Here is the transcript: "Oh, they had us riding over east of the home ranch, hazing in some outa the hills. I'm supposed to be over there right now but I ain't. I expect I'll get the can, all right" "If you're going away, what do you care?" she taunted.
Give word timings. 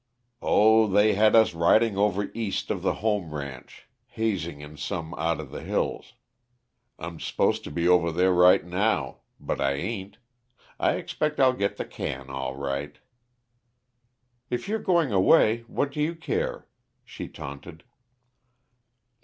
"Oh, 0.41 0.87
they 0.87 1.13
had 1.13 1.35
us 1.35 1.53
riding 1.53 1.95
over 1.95 2.31
east 2.33 2.71
of 2.71 2.81
the 2.81 2.95
home 3.05 3.35
ranch, 3.35 3.87
hazing 4.07 4.59
in 4.59 4.75
some 4.75 5.13
outa 5.13 5.43
the 5.43 5.61
hills. 5.61 6.15
I'm 6.97 7.19
supposed 7.19 7.63
to 7.65 7.69
be 7.71 7.87
over 7.87 8.11
there 8.11 8.33
right 8.33 8.65
now 8.65 9.19
but 9.39 9.61
I 9.61 9.73
ain't. 9.73 10.17
I 10.79 10.93
expect 10.93 11.39
I'll 11.39 11.53
get 11.53 11.77
the 11.77 11.85
can, 11.85 12.31
all 12.31 12.55
right" 12.55 12.97
"If 14.49 14.67
you're 14.67 14.79
going 14.79 15.11
away, 15.11 15.65
what 15.67 15.91
do 15.91 16.01
you 16.01 16.15
care?" 16.15 16.67
she 17.05 17.27
taunted. 17.27 17.83